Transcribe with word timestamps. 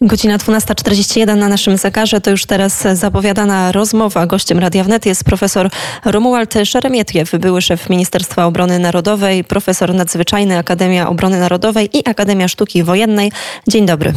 Godzina 0.00 0.38
12.41 0.38 1.36
na 1.36 1.48
naszym 1.48 1.76
zegarze. 1.76 2.20
To 2.20 2.30
już 2.30 2.46
teraz 2.46 2.82
zapowiadana 2.82 3.72
rozmowa. 3.72 4.26
Gościem 4.26 4.58
Radia 4.58 4.84
Wnet 4.84 5.06
jest 5.06 5.24
profesor 5.24 5.70
Romuald 6.04 6.54
Szeremietiew, 6.64 7.38
były 7.38 7.62
szef 7.62 7.90
Ministerstwa 7.90 8.46
Obrony 8.46 8.78
Narodowej, 8.78 9.44
profesor 9.44 9.94
nadzwyczajny 9.94 10.58
Akademia 10.58 11.08
Obrony 11.08 11.40
Narodowej 11.40 11.88
i 11.98 12.08
Akademia 12.08 12.48
Sztuki 12.48 12.82
Wojennej. 12.82 13.32
Dzień 13.68 13.86
dobry. 13.86 14.12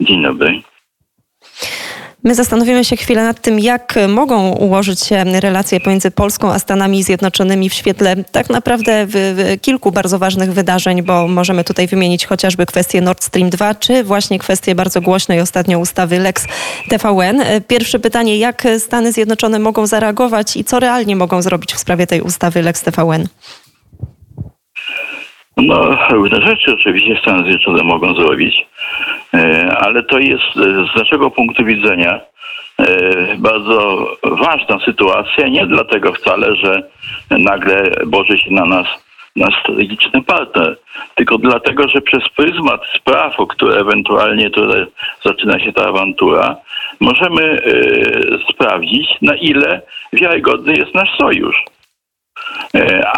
Dzień 0.00 0.22
dobry. 0.22 0.62
My 2.28 2.34
zastanowimy 2.34 2.84
się 2.84 2.96
chwilę 2.96 3.22
nad 3.22 3.40
tym, 3.40 3.58
jak 3.58 3.94
mogą 4.08 4.50
ułożyć 4.50 5.00
się 5.00 5.24
relacje 5.24 5.80
pomiędzy 5.80 6.10
Polską 6.10 6.52
a 6.52 6.58
Stanami 6.58 7.02
Zjednoczonymi 7.02 7.70
w 7.70 7.74
świetle 7.74 8.16
tak 8.32 8.50
naprawdę 8.50 9.06
w, 9.06 9.10
w 9.12 9.60
kilku 9.60 9.92
bardzo 9.92 10.18
ważnych 10.18 10.52
wydarzeń, 10.52 11.02
bo 11.02 11.28
możemy 11.28 11.64
tutaj 11.64 11.86
wymienić 11.86 12.26
chociażby 12.26 12.66
kwestię 12.66 13.00
Nord 13.00 13.24
Stream 13.24 13.50
2, 13.50 13.74
czy 13.74 14.04
właśnie 14.04 14.38
kwestię 14.38 14.74
bardzo 14.74 15.00
głośnej 15.00 15.40
ostatnio 15.40 15.78
ustawy 15.78 16.18
Lex 16.18 16.46
TVN. 16.88 17.42
Pierwsze 17.68 17.98
pytanie, 17.98 18.38
jak 18.38 18.66
Stany 18.78 19.12
Zjednoczone 19.12 19.58
mogą 19.58 19.86
zareagować 19.86 20.56
i 20.56 20.64
co 20.64 20.80
realnie 20.80 21.16
mogą 21.16 21.42
zrobić 21.42 21.74
w 21.74 21.78
sprawie 21.78 22.06
tej 22.06 22.20
ustawy 22.20 22.62
Lex 22.62 22.82
TVN? 22.82 23.28
No, 25.58 25.98
różne 26.10 26.42
rzeczy 26.42 26.74
oczywiście 26.74 27.18
Stany 27.22 27.42
Zjednoczone 27.42 27.82
mogą 27.82 28.14
zrobić, 28.14 28.66
e, 29.34 29.76
ale 29.80 30.02
to 30.02 30.18
jest 30.18 30.54
z 30.94 30.96
naszego 30.96 31.30
punktu 31.30 31.64
widzenia 31.64 32.20
e, 32.78 32.86
bardzo 33.38 34.06
ważna 34.22 34.78
sytuacja, 34.84 35.48
nie 35.48 35.66
dlatego 35.66 36.12
wcale, 36.12 36.56
że 36.56 36.82
nagle 37.30 37.90
boży 38.06 38.38
się 38.38 38.50
na 38.50 38.64
nas 38.64 38.86
nasz 39.36 39.60
strategiczny 39.60 40.22
partner, 40.22 40.78
tylko 41.14 41.38
dlatego, 41.38 41.88
że 41.88 42.00
przez 42.00 42.28
pryzmat 42.36 42.80
spraw, 42.96 43.40
o 43.40 43.46
które 43.46 43.80
ewentualnie 43.80 44.50
tutaj 44.50 44.86
zaczyna 45.24 45.60
się 45.60 45.72
ta 45.72 45.86
awantura, 45.86 46.56
możemy 47.00 47.42
e, 47.42 48.52
sprawdzić, 48.52 49.08
na 49.22 49.34
ile 49.34 49.82
wiarygodny 50.12 50.74
jest 50.74 50.94
nasz 50.94 51.10
sojusz. 51.20 51.64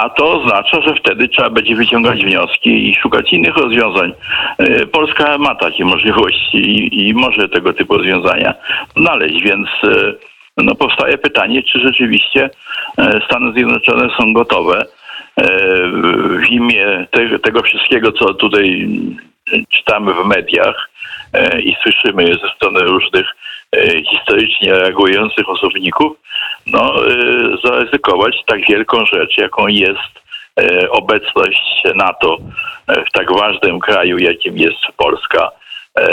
E, 0.01 0.03
a 0.03 0.09
to 0.09 0.41
oznacza, 0.41 0.81
że 0.81 0.95
wtedy 0.95 1.29
trzeba 1.29 1.51
będzie 1.51 1.77
wyciągać 1.77 2.25
wnioski 2.25 2.91
i 2.91 2.95
szukać 2.95 3.33
innych 3.33 3.57
rozwiązań. 3.57 4.13
E, 4.59 4.87
Polska 4.87 5.39
ma 5.39 5.55
takie 5.55 5.85
możliwości 5.85 6.57
i, 6.57 7.09
i 7.09 7.15
może 7.15 7.49
tego 7.49 7.73
typu 7.73 7.97
rozwiązania 7.97 8.55
znaleźć, 8.97 9.43
więc 9.43 9.69
e, 9.85 10.13
no, 10.57 10.75
powstaje 10.75 11.19
pytanie, 11.19 11.63
czy 11.63 11.81
rzeczywiście 11.81 12.51
Stany 13.27 13.53
Zjednoczone 13.53 14.09
są 14.21 14.33
gotowe 14.33 14.87
w 16.41 16.51
imię 16.51 17.07
te, 17.11 17.39
tego 17.39 17.63
wszystkiego, 17.63 18.13
co 18.13 18.35
tutaj 18.35 18.89
czytamy 19.69 20.13
w 20.15 20.27
mediach 20.27 20.91
i 21.63 21.77
słyszymy 21.83 22.27
ze 22.27 22.49
strony 22.57 22.81
różnych 22.81 23.27
historycznie 24.11 24.73
reagujących 24.73 25.49
osobników, 25.49 26.17
no, 26.67 27.09
y, 27.09 27.57
zaryzykować 27.65 28.37
tak 28.47 28.61
wielką 28.69 29.07
rzecz, 29.07 29.39
jaką 29.39 29.67
jest 29.67 30.23
y, 30.61 30.91
obecność 30.91 31.83
NATO 31.95 32.39
w 32.89 33.13
tak 33.13 33.33
ważnym 33.33 33.81
kraju, 33.81 34.19
jakim 34.19 34.59
jest 34.59 34.79
Polska, 34.97 35.51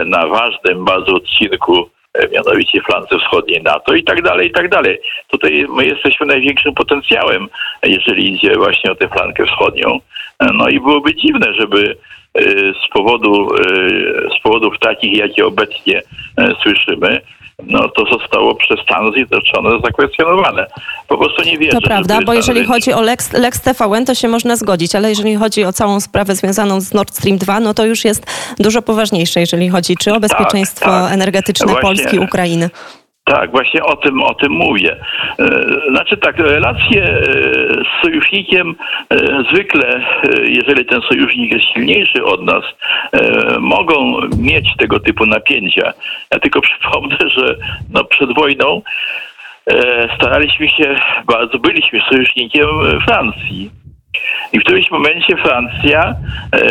na 0.05 0.27
ważnym 0.27 0.85
bardzo 0.85 1.13
odcinku, 1.13 1.89
mianowicie 2.31 2.81
flance 2.81 3.19
wschodniej 3.19 3.63
NATO 3.63 3.93
i 3.93 4.03
tak 4.03 4.21
dalej, 4.21 4.47
i 4.47 4.51
tak 4.51 4.69
dalej. 4.69 4.99
Tutaj 5.27 5.65
my 5.69 5.85
jesteśmy 5.85 6.25
największym 6.25 6.73
potencjałem, 6.73 7.47
jeżeli 7.83 8.33
idzie 8.33 8.55
właśnie 8.55 8.91
o 8.91 8.95
tę 8.95 9.07
flankę 9.07 9.45
wschodnią. 9.45 9.99
No 10.53 10.69
i 10.69 10.79
byłoby 10.79 11.15
dziwne, 11.15 11.53
żeby 11.53 11.97
z 12.85 12.93
powodu, 12.93 13.49
z 14.37 14.41
powodów 14.43 14.79
takich, 14.79 15.17
jakie 15.17 15.45
obecnie 15.45 16.01
słyszymy, 16.63 17.21
no 17.63 17.89
to 17.89 18.05
zostało 18.19 18.55
przez 18.55 18.79
Stany 18.79 19.11
Zjednoczone 19.11 19.69
zakwestionowane. 19.85 20.67
Po 21.07 21.17
prostu 21.17 21.43
nie 21.43 21.57
wierzę. 21.57 21.71
To 21.71 21.81
prawda, 21.81 22.19
bo 22.25 22.33
jeżeli 22.33 22.65
chodzi 22.65 22.93
o 22.93 23.01
Lex, 23.01 23.33
Lex 23.33 23.61
TVN, 23.61 24.05
to 24.05 24.15
się 24.15 24.27
można 24.27 24.55
zgodzić, 24.55 24.95
ale 24.95 25.09
jeżeli 25.09 25.35
chodzi 25.35 25.63
o 25.63 25.73
całą 25.73 25.99
sprawę 25.99 26.35
związaną 26.35 26.81
z 26.81 26.93
Nord 26.93 27.15
Stream 27.15 27.37
2, 27.37 27.59
no 27.59 27.73
to 27.73 27.85
już 27.85 28.05
jest 28.05 28.25
dużo 28.59 28.81
poważniejsze, 28.81 29.39
jeżeli 29.39 29.69
chodzi 29.69 29.95
czy 29.97 30.09
o 30.09 30.13
tak, 30.13 30.21
bezpieczeństwo 30.21 30.85
tak, 30.85 31.03
tak. 31.03 31.13
energetyczne 31.13 31.65
Właśnie. 31.65 31.81
Polski, 31.81 32.19
Ukrainy. 32.19 32.69
Tak, 33.27 33.51
właśnie 33.51 33.83
o 33.83 33.95
tym, 33.95 34.23
o 34.23 34.33
tym 34.33 34.51
mówię. 34.51 34.95
E, 35.39 35.45
znaczy 35.91 36.17
tak, 36.17 36.37
relacje 36.37 37.03
e, 37.03 37.21
z 37.83 38.03
sojusznikiem 38.03 38.75
e, 39.09 39.17
zwykle, 39.51 40.01
jeżeli 40.43 40.85
ten 40.85 41.01
sojusznik 41.01 41.53
jest 41.53 41.73
silniejszy 41.73 42.23
od 42.23 42.43
nas, 42.43 42.63
mogą 43.59 44.19
mieć 44.37 44.77
tego 44.77 44.99
typu 44.99 45.25
napięcia. 45.25 45.93
Ja 46.31 46.39
tylko 46.39 46.61
przypomnę, 46.67 47.17
że 47.29 47.55
no 47.93 48.03
przed 48.03 48.35
wojną 48.35 48.81
staraliśmy 50.15 50.69
się, 50.69 50.95
bardzo 51.25 51.59
byliśmy 51.59 52.01
sojusznikiem 52.09 52.67
Francji. 53.05 53.69
I 54.53 54.59
w 54.59 54.63
którymś 54.63 54.91
momencie 54.91 55.37
Francja 55.37 56.15
e, 56.51 56.69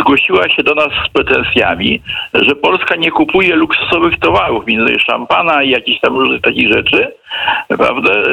zgłosiła 0.00 0.48
się 0.48 0.62
do 0.62 0.74
nas 0.74 0.88
z 1.06 1.08
pretensjami, 1.12 2.02
że 2.34 2.54
Polska 2.54 2.96
nie 2.96 3.10
kupuje 3.10 3.56
luksusowych 3.56 4.18
towarów, 4.18 4.66
między 4.66 4.98
szampana 4.98 5.62
i 5.62 5.70
jakichś 5.70 6.00
tam 6.00 6.16
różnych 6.16 6.42
takich 6.42 6.72
rzeczy, 6.72 7.12
prawda, 7.68 8.12
e, 8.12 8.24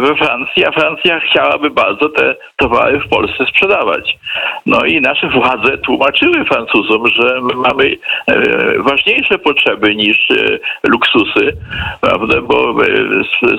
we 0.00 0.16
Francji, 0.16 0.66
a 0.66 0.72
Francja 0.72 1.20
chciałaby 1.20 1.70
bardzo 1.70 2.08
te 2.08 2.36
towary 2.56 3.00
w 3.00 3.08
Polsce 3.08 3.46
sprzedawać. 3.46 4.18
No 4.66 4.84
i 4.84 5.00
nasze 5.00 5.28
władze 5.28 5.78
tłumaczyły 5.78 6.44
Francuzom, 6.44 7.06
że 7.06 7.40
my 7.42 7.54
mamy 7.54 7.96
e, 8.26 8.42
ważniejsze 8.78 9.38
potrzeby 9.38 9.94
niż 9.94 10.28
luksusy, 10.88 11.56
prawda, 12.00 12.40
bo 12.40 12.74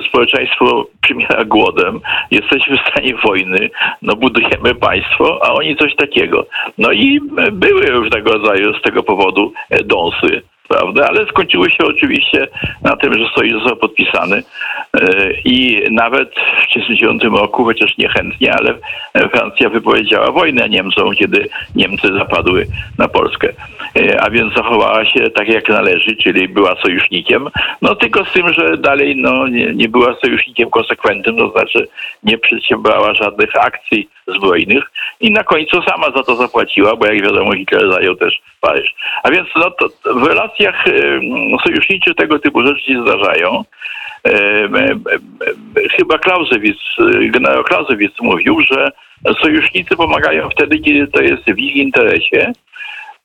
społeczeństwo 0.08 0.86
przymiera 1.00 1.44
głodem, 1.44 2.00
jesteśmy 2.30 2.76
w 2.76 2.90
stanie 2.90 3.14
wojny, 3.24 3.70
no 4.02 4.16
budujemy 4.16 4.74
państwo, 4.74 5.40
a 5.42 5.52
oni 5.52 5.76
coś 5.76 5.96
takiego. 5.96 6.46
No 6.78 6.92
i 6.92 7.20
były 7.52 7.86
różnego 7.86 8.32
rodzaju 8.32 8.78
z 8.78 8.82
tego 8.82 9.02
powodu 9.02 9.52
dąsy 9.84 10.42
prawda? 10.72 11.06
Ale 11.08 11.26
skończyły 11.26 11.70
się 11.70 11.84
oczywiście 11.84 12.48
na 12.82 12.96
tym, 12.96 13.14
że 13.14 13.24
sojusz 13.34 13.62
został 13.62 13.76
podpisany 13.76 14.36
e, 14.36 15.32
i 15.44 15.82
nawet 15.90 16.30
w 16.30 16.66
1939 16.74 17.22
roku, 17.40 17.64
chociaż 17.64 17.98
niechętnie, 17.98 18.54
ale 18.54 18.74
Francja 19.30 19.68
wypowiedziała 19.68 20.30
wojnę 20.30 20.68
Niemcom, 20.68 21.14
kiedy 21.14 21.48
Niemcy 21.76 22.08
zapadły 22.12 22.66
na 22.98 23.08
Polskę. 23.08 23.48
E, 23.96 24.20
a 24.20 24.30
więc 24.30 24.54
zachowała 24.54 25.04
się 25.04 25.30
tak 25.30 25.48
jak 25.48 25.68
należy, 25.68 26.16
czyli 26.16 26.48
była 26.48 26.76
sojusznikiem, 26.82 27.48
no 27.82 27.94
tylko 27.94 28.24
z 28.24 28.32
tym, 28.32 28.52
że 28.52 28.76
dalej 28.76 29.16
no, 29.16 29.48
nie, 29.48 29.74
nie 29.74 29.88
była 29.88 30.14
sojusznikiem 30.24 30.70
konsekwentnym, 30.70 31.36
to 31.36 31.50
znaczy 31.50 31.88
nie 32.22 32.38
przedsiębrała 32.38 33.14
żadnych 33.14 33.56
akcji 33.56 34.08
zbrojnych 34.26 34.84
i 35.20 35.30
na 35.30 35.44
końcu 35.44 35.82
sama 35.82 36.06
za 36.16 36.22
to 36.22 36.36
zapłaciła, 36.36 36.96
bo 36.96 37.06
jak 37.06 37.22
wiadomo 37.22 37.52
Hitler 37.52 37.92
zajął 37.92 38.16
też 38.16 38.42
Paryż. 38.60 38.94
A 39.22 39.30
więc 39.30 39.48
no, 39.56 39.70
to 39.70 39.88
w 40.14 40.26
relacjach 40.62 40.84
sojuszniczych 41.64 42.14
tego 42.14 42.38
typu 42.38 42.66
rzeczy 42.66 42.82
się 42.82 43.02
zdarzają. 43.02 43.64
Chyba 45.96 46.18
Clausewitz, 46.18 46.96
generał 47.22 47.64
Clausewitz 47.64 48.20
mówił, 48.20 48.60
że 48.60 48.90
sojusznicy 49.42 49.96
pomagają 49.96 50.50
wtedy, 50.50 50.78
kiedy 50.78 51.06
to 51.06 51.22
jest 51.22 51.42
w 51.44 51.58
ich 51.58 51.76
interesie, 51.76 52.52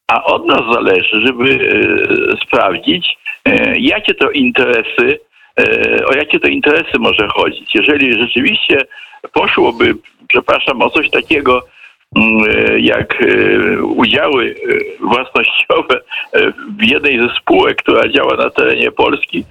a 0.07 0.23
od 0.23 0.45
nas 0.45 0.61
zależy, 0.73 1.21
żeby 1.25 1.49
e, 1.53 2.45
sprawdzić, 2.45 3.17
e, 3.45 3.79
jakie 3.79 4.13
to 4.13 4.31
interesy, 4.31 5.19
e, 5.59 6.05
o 6.05 6.13
jakie 6.13 6.39
to 6.39 6.47
interesy 6.47 6.99
może 6.99 7.27
chodzić. 7.27 7.75
Jeżeli 7.75 8.13
rzeczywiście 8.13 8.77
poszłoby, 9.33 9.95
przepraszam, 10.27 10.81
o 10.81 10.89
coś 10.89 11.09
takiego, 11.09 11.61
jak 12.79 13.13
udziały 13.81 14.55
własnościowe 14.99 16.01
w 16.79 16.83
jednej 16.83 17.19
ze 17.19 17.35
spółek, 17.35 17.77
która 17.77 18.09
działa 18.09 18.35
na 18.35 18.49
terenie 18.49 18.91
Polski 18.91 19.43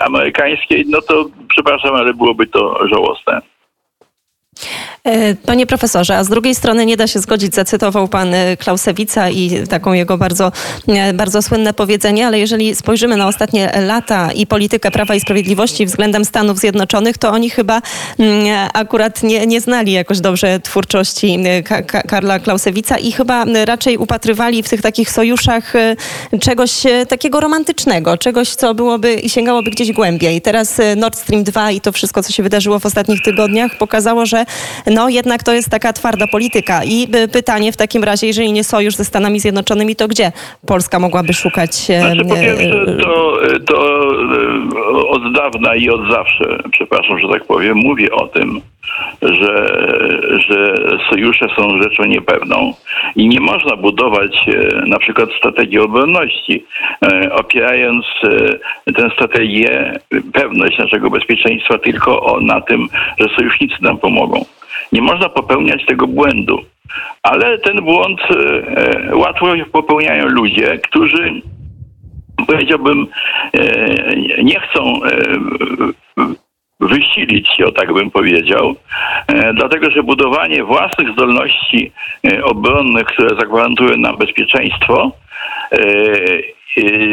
amerykańskiej, 0.00 0.84
no 0.88 1.02
to 1.02 1.24
przepraszam, 1.48 1.94
ale 1.94 2.14
byłoby 2.14 2.46
to 2.46 2.88
żałosne. 2.88 3.40
E, 5.08 5.34
panie 5.34 5.66
profesorze, 5.66 6.16
a 6.16 6.24
z 6.24 6.28
drugiej 6.28 6.54
strony 6.54 6.86
nie 6.86 6.96
da 6.96 7.06
się 7.06 7.20
zgodzić, 7.20 7.54
zacytował 7.54 8.08
pan 8.08 8.34
e, 8.34 8.56
Klausewica 8.56 9.30
i 9.30 9.66
taką 9.66 9.92
jego 9.92 10.18
bardzo, 10.18 10.52
e, 10.88 11.12
bardzo 11.12 11.42
słynne 11.42 11.74
powiedzenie, 11.74 12.26
ale 12.26 12.38
jeżeli 12.38 12.74
spojrzymy 12.74 13.16
na 13.16 13.28
ostatnie 13.28 13.72
lata 13.86 14.32
i 14.32 14.46
politykę 14.46 14.90
Prawa 14.90 15.14
i 15.14 15.20
Sprawiedliwości 15.20 15.86
względem 15.86 16.24
Stanów 16.24 16.58
Zjednoczonych, 16.58 17.18
to 17.18 17.30
oni 17.30 17.50
chyba 17.50 17.82
mm, 18.18 18.68
akurat 18.74 19.22
nie, 19.22 19.46
nie 19.46 19.60
znali 19.60 19.92
jakoś 19.92 20.20
dobrze 20.20 20.60
twórczości 20.60 21.38
Karla 22.08 22.38
Klausewica 22.38 22.98
i 22.98 23.12
chyba 23.12 23.44
raczej 23.64 23.96
upatrywali 23.96 24.62
w 24.62 24.68
tych 24.68 24.82
takich 24.82 25.10
sojuszach 25.10 25.72
czegoś 26.40 26.82
takiego 27.08 27.40
romantycznego, 27.40 28.18
czegoś, 28.18 28.48
co 28.54 28.74
byłoby 28.74 29.14
i 29.14 29.30
sięgałoby 29.30 29.70
gdzieś 29.70 29.92
głębiej. 29.92 30.40
Teraz 30.40 30.80
Nord 30.96 31.18
Stream 31.18 31.44
2 31.44 31.70
i 31.70 31.80
to 31.80 31.92
wszystko, 31.92 32.22
co 32.22 32.32
się 32.32 32.42
wydarzyło 32.42 32.78
w 32.78 32.86
ostatnich 32.86 33.22
tygodniach, 33.22 33.78
pokazało, 33.78 34.26
że 34.26 34.44
no 34.94 35.08
jednak 35.08 35.42
to 35.42 35.52
jest 35.52 35.70
taka 35.70 35.92
twarda 35.92 36.26
polityka. 36.26 36.84
I 36.84 37.08
pytanie 37.32 37.72
w 37.72 37.76
takim 37.76 38.04
razie, 38.04 38.26
jeżeli 38.26 38.52
nie 38.52 38.64
sojusz 38.64 38.94
ze 38.94 39.04
Stanami 39.04 39.40
Zjednoczonymi, 39.40 39.96
to 39.96 40.08
gdzie 40.08 40.32
Polska 40.66 40.98
mogłaby 40.98 41.32
szukać? 41.32 41.74
Znaczy, 41.74 42.24
po 42.28 42.34
pierwsze, 42.34 42.96
to, 43.02 43.38
to 43.66 44.08
od 45.08 45.32
dawna 45.34 45.74
i 45.74 45.88
od 45.90 46.00
zawsze, 46.10 46.58
przepraszam, 46.70 47.18
że 47.18 47.28
tak 47.28 47.44
powiem, 47.44 47.76
mówię 47.76 48.12
o 48.12 48.26
tym, 48.26 48.60
że, 49.22 49.80
że 50.48 50.74
sojusze 51.10 51.46
są 51.56 51.82
rzeczą 51.82 52.04
niepewną 52.04 52.74
i 53.16 53.28
nie 53.28 53.40
można 53.40 53.76
budować 53.76 54.48
e, 54.48 54.86
na 54.86 54.98
przykład 54.98 55.28
strategii 55.38 55.78
obronności, 55.78 56.64
e, 57.02 57.32
opierając 57.32 58.04
e, 58.86 58.92
tę 58.92 59.10
strategię, 59.14 59.92
pewność 60.32 60.78
naszego 60.78 61.10
bezpieczeństwa 61.10 61.78
tylko 61.78 62.38
na 62.40 62.60
tym, 62.60 62.88
że 63.20 63.28
sojusznicy 63.36 63.74
nam 63.80 63.98
pomogą. 63.98 64.44
Nie 64.92 65.02
można 65.02 65.28
popełniać 65.28 65.86
tego 65.86 66.06
błędu. 66.06 66.60
Ale 67.22 67.58
ten 67.58 67.76
błąd 67.76 68.20
łatwo 69.12 69.46
popełniają 69.72 70.26
ludzie, 70.26 70.78
którzy 70.78 71.42
powiedziałbym, 72.46 73.06
nie 74.42 74.60
chcą 74.60 75.00
wysilić 76.80 77.48
się, 77.56 77.66
o 77.66 77.72
tak 77.72 77.92
bym 77.92 78.10
powiedział, 78.10 78.74
e, 79.26 79.54
dlatego 79.54 79.90
że 79.90 80.02
budowanie 80.02 80.64
własnych 80.64 81.12
zdolności 81.12 81.92
e, 82.26 82.44
obronnych, 82.44 83.06
które 83.06 83.28
zagwarantują 83.28 83.96
nam 83.96 84.16
bezpieczeństwo, 84.16 85.12
e, 85.72 85.78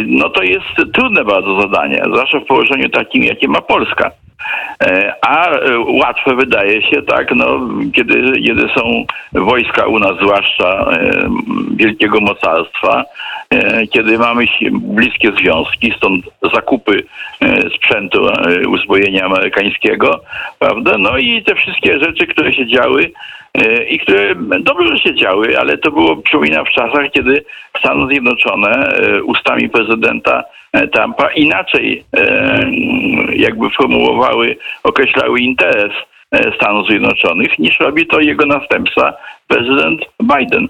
no 0.06 0.30
to 0.30 0.44
jest 0.44 0.94
trudne 0.94 1.24
bardzo 1.24 1.62
zadanie, 1.62 2.04
zwłaszcza 2.06 2.40
w 2.40 2.46
położeniu 2.46 2.90
takim, 2.90 3.24
jakie 3.24 3.48
ma 3.48 3.62
Polska. 3.62 4.12
A 5.22 5.50
łatwe 5.88 6.36
wydaje 6.36 6.82
się, 6.82 7.02
tak, 7.02 7.36
no, 7.36 7.60
kiedy, 7.96 8.42
kiedy 8.46 8.70
są 8.76 9.06
wojska 9.34 9.86
u 9.86 10.00
nas, 10.00 10.12
zwłaszcza 10.22 10.86
wielkiego 11.76 12.20
mocarstwa, 12.22 13.06
kiedy 13.92 14.18
mamy 14.18 14.46
bliskie 14.72 15.32
związki, 15.32 15.94
stąd 15.98 16.26
zakupy 16.54 17.04
e, 17.42 17.70
sprzętu, 17.70 18.28
e, 18.28 18.68
uzbrojenia 18.68 19.26
amerykańskiego, 19.26 20.22
prawda? 20.60 20.98
No 20.98 21.18
i 21.18 21.44
te 21.44 21.56
wszystkie 21.56 22.00
rzeczy, 22.00 22.28
które 22.28 22.54
się 22.54 22.68
działy 22.68 23.12
i 23.90 24.00
które 24.00 24.36
dobrze 24.60 24.98
się 24.98 25.16
działy, 25.16 25.60
ale 25.60 25.78
to 25.78 25.92
było, 25.92 26.18
przypominam, 26.18 26.66
w 26.66 26.70
czasach, 26.70 27.12
kiedy 27.12 27.44
Stany 27.80 28.08
Zjednoczone 28.08 28.94
ustami 29.24 29.70
prezydenta 29.70 30.44
Trumpa 30.94 31.32
inaczej 31.32 32.04
jakby 33.34 33.70
formułowały, 33.70 34.58
określały 34.84 35.40
interes 35.40 35.92
Stanów 36.56 36.88
Zjednoczonych, 36.88 37.60
niż 37.60 37.80
robi 37.80 38.08
to 38.08 38.20
jego 38.20 38.46
następca 38.46 39.14
prezydent 39.48 40.02
Biden. 40.24 40.68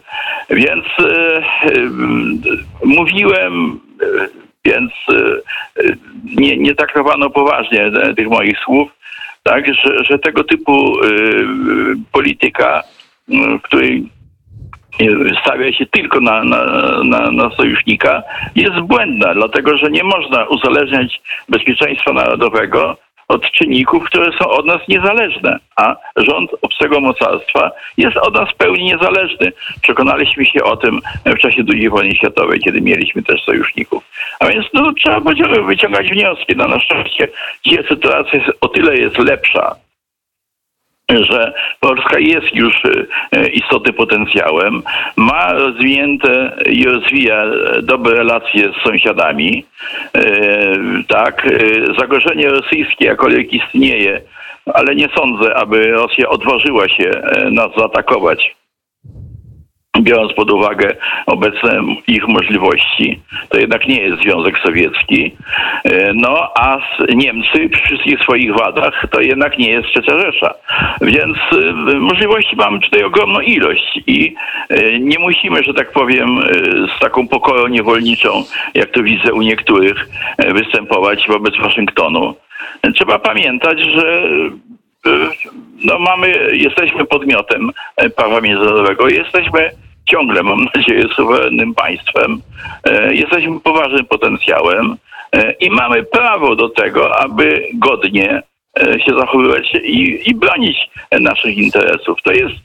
Więc 0.49 0.85
e, 0.99 1.37
e, 1.37 1.43
mówiłem, 2.83 3.79
e, 4.01 4.27
więc 4.65 4.91
nie, 6.37 6.57
nie 6.57 6.75
traktowano 6.75 7.29
poważnie 7.29 7.91
tych 8.17 8.27
moich 8.27 8.59
słów, 8.59 8.91
tak, 9.43 9.67
że, 9.67 10.03
że 10.03 10.19
tego 10.19 10.43
typu 10.43 10.97
polityka, 12.11 12.83
w 13.27 13.61
której 13.61 14.09
stawia 15.41 15.73
się 15.73 15.85
tylko 15.85 16.19
na, 16.19 16.43
na, 16.43 16.63
na, 17.03 17.31
na, 17.31 17.49
sojusznika, 17.49 18.23
jest 18.55 18.79
błędna, 18.79 19.33
dlatego 19.33 19.77
że 19.77 19.91
nie 19.91 20.03
można 20.03 20.45
uzależniać 20.45 21.21
bezpieczeństwa 21.49 22.13
narodowego 22.13 22.97
od 23.31 23.51
czynników, 23.51 24.03
które 24.03 24.31
są 24.39 24.49
od 24.49 24.65
nas 24.65 24.87
niezależne, 24.87 25.59
a 25.75 25.95
rząd 26.15 26.51
obcego 26.61 26.99
mocarstwa 26.99 27.71
jest 27.97 28.17
od 28.17 28.35
nas 28.35 28.49
w 28.49 28.55
pełni 28.55 28.83
niezależny. 28.83 29.51
Przekonaliśmy 29.81 30.45
się 30.45 30.63
o 30.63 30.77
tym 30.77 30.99
w 31.25 31.37
czasie 31.37 31.63
II 31.73 31.89
wojny 31.89 32.15
światowej, 32.15 32.59
kiedy 32.59 32.81
mieliśmy 32.81 33.23
też 33.23 33.43
sojuszników. 33.43 34.03
A 34.39 34.45
więc 34.45 34.65
no, 34.73 34.93
trzeba 34.93 35.19
wyciągać 35.63 36.09
wnioski. 36.09 36.53
No, 36.55 36.67
na 36.67 36.79
szczęście 36.79 37.27
dzisiaj 37.65 37.83
sytuacja 37.87 38.39
jest, 38.39 38.57
o 38.61 38.67
tyle 38.67 38.97
jest 38.97 39.17
lepsza, 39.17 39.75
że 41.19 41.53
Polska 41.79 42.19
jest 42.19 42.55
już 42.55 42.85
e, 43.31 43.47
istotnym 43.47 43.93
potencjałem, 43.93 44.81
ma 45.15 45.53
rozwinięte 45.53 46.51
i 46.65 46.85
rozwija 46.85 47.45
dobre 47.83 48.15
relacje 48.15 48.71
z 48.73 48.83
sąsiadami. 48.83 49.65
E, 50.15 50.23
tak, 51.07 51.45
e, 51.45 51.93
zagrożenie 51.99 52.49
rosyjskie 52.49 53.05
jakkolwiek 53.05 53.53
istnieje, 53.53 54.21
ale 54.73 54.95
nie 54.95 55.09
sądzę, 55.17 55.55
aby 55.55 55.87
Rosja 55.87 56.29
odważyła 56.29 56.89
się 56.89 57.11
nas 57.51 57.69
zaatakować 57.77 58.60
biorąc 60.01 60.33
pod 60.33 60.51
uwagę 60.51 60.95
obecne 61.25 61.81
ich 62.07 62.27
możliwości, 62.27 63.19
to 63.49 63.59
jednak 63.59 63.87
nie 63.87 64.01
jest 64.01 64.21
Związek 64.21 64.59
Sowiecki. 64.65 65.31
E, 65.83 66.13
no 66.13 66.51
a 66.55 66.77
Niemcy 67.15 67.69
przy 67.69 67.83
wszystkich 67.83 68.19
swoich 68.19 68.55
wadach 68.55 69.05
to 69.11 69.21
jednak 69.21 69.57
nie 69.57 69.69
jest 69.69 69.87
Trzecia 69.87 70.19
Rzesza. 70.19 70.53
Więc 71.01 71.37
e, 71.37 71.95
możliwości 71.95 72.55
mamy 72.55 72.79
tutaj 72.79 73.03
ogromną 73.03 73.39
ilość 73.39 73.99
i 74.07 74.35
e, 74.69 74.99
nie 74.99 75.19
musimy, 75.19 75.63
że 75.63 75.73
tak 75.73 75.91
powiem, 75.91 76.39
z 76.97 76.99
taką 76.99 77.27
pokorą 77.27 77.67
niewolniczą, 77.67 78.43
jak 78.73 78.91
to 78.91 79.03
widzę 79.03 79.33
u 79.33 79.41
niektórych, 79.41 80.09
występować 80.37 81.27
wobec 81.27 81.57
Waszyngtonu. 81.57 82.35
Trzeba 82.95 83.19
pamiętać, 83.19 83.79
że 83.79 84.23
no 85.83 85.99
mamy, 85.99 86.49
jesteśmy 86.53 87.05
podmiotem 87.05 87.71
prawa 88.15 88.41
międzynarodowego, 88.41 89.09
jesteśmy 89.09 89.71
ciągle, 90.11 90.43
mam 90.43 90.67
nadzieję, 90.75 91.07
suwerennym 91.15 91.73
państwem. 91.75 92.41
E, 92.83 93.15
jesteśmy 93.15 93.59
poważnym 93.59 94.05
potencjałem 94.05 94.95
e, 95.31 95.51
i 95.51 95.69
mamy 95.69 96.03
prawo 96.03 96.55
do 96.55 96.69
tego, 96.69 97.19
aby 97.19 97.67
godnie 97.73 98.43
e, 98.79 98.99
się 98.99 99.13
zachowywać 99.19 99.73
i, 99.83 100.29
i 100.29 100.35
bronić 100.35 100.77
naszych 101.19 101.57
interesów. 101.57 102.21
To 102.23 102.31
jest 102.31 102.55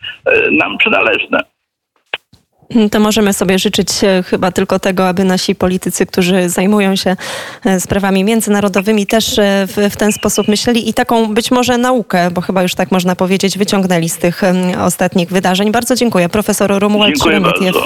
nam 0.51 0.79
przynależne. 0.79 1.56
To 2.91 3.01
możemy 3.01 3.33
sobie 3.33 3.59
życzyć 3.59 3.89
e, 4.05 4.23
chyba 4.23 4.53
tylko 4.53 4.79
tego, 4.79 5.09
aby 5.09 5.25
nasi 5.25 5.55
politycy, 5.55 6.07
którzy 6.07 6.49
zajmują 6.49 6.97
się 6.97 7.17
e, 7.65 7.81
sprawami 7.81 8.25
międzynarodowymi, 8.25 9.07
też 9.07 9.39
e, 9.39 9.67
w, 9.67 9.93
w, 9.93 9.97
ten 9.97 10.13
sposób 10.13 10.49
myśleli 10.49 10.89
i 10.89 10.95
taką 10.95 11.35
być 11.35 11.51
może 11.51 11.79
naukę, 11.79 12.31
bo 12.31 12.41
chyba 12.41 12.63
już 12.63 12.75
tak 12.75 12.91
można 12.91 13.17
powiedzieć, 13.17 13.59
wyciągnęli 13.59 14.09
z 14.09 14.19
tych 14.19 14.43
ostatnich 14.85 15.29
wydarzeń. 15.29 15.73
Bardzo 15.73 15.95
dziękuję. 15.95 16.29
Profesor 16.29 16.79
Romuald 16.81 17.23
Szeremietiew. 17.23 17.77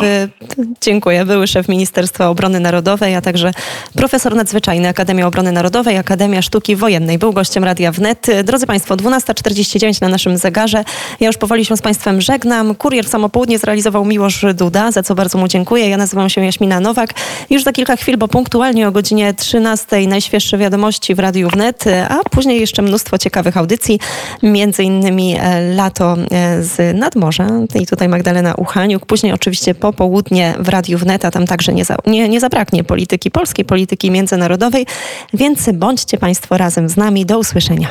Dziękuję. 0.81 1.25
Były 1.25 1.47
szef 1.47 1.69
Ministerstwa 1.69 2.29
Obrony 2.29 2.61
Narodowej, 2.61 3.15
a 3.15 3.21
także 3.21 3.53
profesor 3.94 4.35
nadzwyczajny 4.35 4.88
Akademii 4.88 5.23
Obrony 5.23 5.52
Narodowej, 5.52 5.97
Akademia 5.97 6.43
Sztuki 6.43 6.76
Wojennej. 6.76 7.19
Był 7.19 7.33
gościem 7.33 7.64
Radia 7.64 7.93
Wnet. 7.93 8.26
Drodzy 8.45 8.66
Państwo, 8.66 8.97
12.49 8.97 10.02
na 10.02 10.09
naszym 10.09 10.37
zegarze. 10.37 10.85
Ja 11.21 11.26
już 11.26 11.37
powoli 11.37 11.64
się 11.64 11.76
z 11.76 11.83
Państwem 11.83 12.21
żegnam. 12.21 12.75
Kurier 12.75 13.04
w 13.04 13.09
samopołudnie 13.09 13.59
zrealizował 13.59 14.04
Miłosz 14.04 14.45
Duda 14.54 14.70
za 14.91 15.03
co 15.03 15.15
bardzo 15.15 15.39
mu 15.39 15.49
dziękuję. 15.49 15.89
Ja 15.89 15.97
nazywam 15.97 16.31
się 16.31 16.45
Jaśmina 16.45 16.81
Nowak. 16.81 17.15
Już 17.50 17.62
za 17.62 17.73
kilka 17.73 17.97
chwil, 17.97 18.17
bo 18.17 18.29
punktualnie 18.29 18.89
o 18.89 18.93
godzinie 18.93 19.35
13 19.35 20.07
najświeższe 20.09 20.59
wiadomości 20.59 21.15
w 21.15 21.19
Radiu 21.19 21.49
Wnet, 21.49 21.85
a 22.09 22.19
później 22.31 22.61
jeszcze 22.61 22.83
mnóstwo 22.83 23.19
ciekawych 23.19 23.57
audycji, 23.57 24.00
między 24.43 24.85
innymi 24.85 25.37
e, 25.41 25.61
Lato 25.75 26.17
e, 26.31 26.62
z 26.62 26.97
Nadmorza 26.97 27.47
i 27.75 27.87
tutaj 27.87 28.09
Magdalena 28.09 28.55
Uchaniuk. 28.55 29.07
Później 29.07 29.33
oczywiście 29.33 29.75
popołudnie 29.75 30.55
w 30.59 30.69
Radiu 30.69 30.99
Wnet, 30.99 31.25
a 31.25 31.31
tam 31.31 31.47
także 31.47 31.73
nie, 31.73 31.85
za, 31.85 31.97
nie, 32.07 32.29
nie 32.29 32.41
zabraknie 32.41 32.85
polityki 32.85 33.31
polskiej, 33.31 33.65
polityki 33.65 34.11
międzynarodowej, 34.11 34.87
więc 35.35 35.71
bądźcie 35.73 36.19
Państwo 36.19 36.57
razem 36.57 36.89
z 36.89 36.97
nami. 36.97 37.27
Do 37.27 37.39
usłyszenia. 37.39 37.89